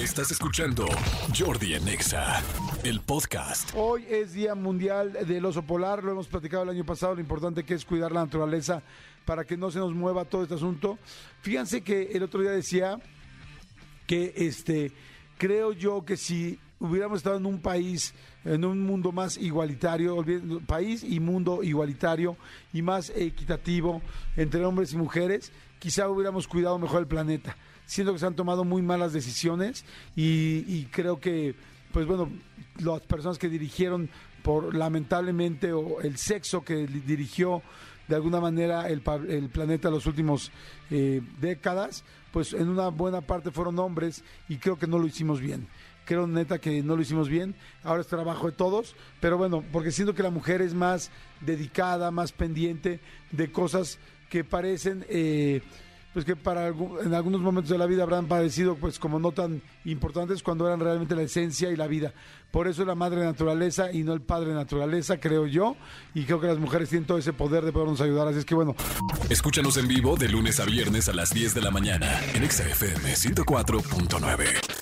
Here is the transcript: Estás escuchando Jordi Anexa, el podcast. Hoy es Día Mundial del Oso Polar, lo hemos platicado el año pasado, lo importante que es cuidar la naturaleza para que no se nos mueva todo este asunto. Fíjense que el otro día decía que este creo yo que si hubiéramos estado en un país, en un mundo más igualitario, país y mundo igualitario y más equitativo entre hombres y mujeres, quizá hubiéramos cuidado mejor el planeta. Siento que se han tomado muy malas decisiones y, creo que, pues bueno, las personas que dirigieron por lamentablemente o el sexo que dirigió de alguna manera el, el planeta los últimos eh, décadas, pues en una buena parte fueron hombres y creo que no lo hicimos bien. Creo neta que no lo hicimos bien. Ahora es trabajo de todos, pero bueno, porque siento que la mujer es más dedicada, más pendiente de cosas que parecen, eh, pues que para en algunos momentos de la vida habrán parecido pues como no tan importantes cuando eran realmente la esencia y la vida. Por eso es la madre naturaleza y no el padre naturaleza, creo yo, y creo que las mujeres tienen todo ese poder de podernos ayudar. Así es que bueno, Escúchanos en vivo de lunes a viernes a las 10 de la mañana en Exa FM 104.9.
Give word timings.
Estás 0.00 0.30
escuchando 0.30 0.86
Jordi 1.38 1.74
Anexa, 1.74 2.42
el 2.84 3.00
podcast. 3.00 3.70
Hoy 3.74 4.06
es 4.08 4.32
Día 4.32 4.54
Mundial 4.54 5.12
del 5.12 5.44
Oso 5.44 5.60
Polar, 5.60 6.02
lo 6.02 6.12
hemos 6.12 6.26
platicado 6.26 6.62
el 6.62 6.70
año 6.70 6.86
pasado, 6.86 7.14
lo 7.14 7.20
importante 7.20 7.64
que 7.64 7.74
es 7.74 7.84
cuidar 7.84 8.10
la 8.10 8.24
naturaleza 8.24 8.82
para 9.26 9.44
que 9.44 9.58
no 9.58 9.70
se 9.70 9.78
nos 9.78 9.92
mueva 9.92 10.24
todo 10.24 10.42
este 10.42 10.54
asunto. 10.54 10.98
Fíjense 11.42 11.82
que 11.82 12.12
el 12.14 12.22
otro 12.22 12.40
día 12.40 12.50
decía 12.50 12.98
que 14.06 14.32
este 14.36 14.90
creo 15.36 15.74
yo 15.74 16.02
que 16.02 16.16
si 16.16 16.58
hubiéramos 16.80 17.18
estado 17.18 17.36
en 17.36 17.46
un 17.46 17.60
país, 17.60 18.14
en 18.44 18.64
un 18.64 18.80
mundo 18.80 19.12
más 19.12 19.36
igualitario, 19.36 20.24
país 20.66 21.04
y 21.04 21.20
mundo 21.20 21.62
igualitario 21.62 22.36
y 22.72 22.82
más 22.82 23.10
equitativo 23.14 24.02
entre 24.36 24.64
hombres 24.64 24.92
y 24.94 24.96
mujeres, 24.96 25.52
quizá 25.78 26.08
hubiéramos 26.08 26.48
cuidado 26.48 26.78
mejor 26.78 27.00
el 27.00 27.06
planeta. 27.06 27.56
Siento 27.84 28.12
que 28.12 28.18
se 28.18 28.26
han 28.26 28.34
tomado 28.34 28.64
muy 28.64 28.82
malas 28.82 29.12
decisiones 29.12 29.84
y, 30.16 30.84
creo 30.86 31.20
que, 31.20 31.54
pues 31.92 32.06
bueno, 32.06 32.30
las 32.78 33.00
personas 33.02 33.38
que 33.38 33.48
dirigieron 33.48 34.08
por 34.42 34.74
lamentablemente 34.74 35.72
o 35.72 36.00
el 36.00 36.16
sexo 36.16 36.64
que 36.64 36.86
dirigió 36.86 37.62
de 38.08 38.16
alguna 38.16 38.40
manera 38.40 38.88
el, 38.88 39.02
el 39.28 39.50
planeta 39.50 39.90
los 39.90 40.06
últimos 40.06 40.50
eh, 40.90 41.20
décadas, 41.40 42.04
pues 42.32 42.54
en 42.54 42.68
una 42.68 42.88
buena 42.88 43.20
parte 43.20 43.50
fueron 43.50 43.78
hombres 43.78 44.24
y 44.48 44.56
creo 44.56 44.78
que 44.78 44.86
no 44.86 44.98
lo 44.98 45.06
hicimos 45.06 45.40
bien. 45.40 45.66
Creo 46.10 46.26
neta 46.26 46.58
que 46.58 46.82
no 46.82 46.96
lo 46.96 47.02
hicimos 47.02 47.28
bien. 47.28 47.54
Ahora 47.84 48.00
es 48.00 48.08
trabajo 48.08 48.48
de 48.50 48.52
todos, 48.56 48.96
pero 49.20 49.38
bueno, 49.38 49.62
porque 49.70 49.92
siento 49.92 50.12
que 50.12 50.24
la 50.24 50.30
mujer 50.30 50.60
es 50.60 50.74
más 50.74 51.08
dedicada, 51.40 52.10
más 52.10 52.32
pendiente 52.32 52.98
de 53.30 53.52
cosas 53.52 54.00
que 54.28 54.42
parecen, 54.42 55.06
eh, 55.08 55.62
pues 56.12 56.24
que 56.24 56.34
para 56.34 56.66
en 56.66 57.14
algunos 57.14 57.40
momentos 57.40 57.70
de 57.70 57.78
la 57.78 57.86
vida 57.86 58.02
habrán 58.02 58.26
parecido 58.26 58.74
pues 58.74 58.98
como 58.98 59.20
no 59.20 59.30
tan 59.30 59.62
importantes 59.84 60.42
cuando 60.42 60.66
eran 60.66 60.80
realmente 60.80 61.14
la 61.14 61.22
esencia 61.22 61.70
y 61.70 61.76
la 61.76 61.86
vida. 61.86 62.12
Por 62.50 62.66
eso 62.66 62.82
es 62.82 62.88
la 62.88 62.96
madre 62.96 63.20
naturaleza 63.20 63.92
y 63.92 64.02
no 64.02 64.12
el 64.12 64.20
padre 64.20 64.52
naturaleza, 64.52 65.20
creo 65.20 65.46
yo, 65.46 65.76
y 66.12 66.24
creo 66.24 66.40
que 66.40 66.48
las 66.48 66.58
mujeres 66.58 66.88
tienen 66.88 67.06
todo 67.06 67.18
ese 67.18 67.32
poder 67.32 67.64
de 67.64 67.70
podernos 67.70 68.00
ayudar. 68.00 68.26
Así 68.26 68.40
es 68.40 68.44
que 68.44 68.56
bueno, 68.56 68.74
Escúchanos 69.28 69.76
en 69.76 69.86
vivo 69.86 70.16
de 70.16 70.28
lunes 70.28 70.58
a 70.58 70.64
viernes 70.64 71.08
a 71.08 71.12
las 71.12 71.32
10 71.32 71.54
de 71.54 71.60
la 71.60 71.70
mañana 71.70 72.20
en 72.34 72.42
Exa 72.42 72.68
FM 72.68 73.14
104.9. 73.14 74.79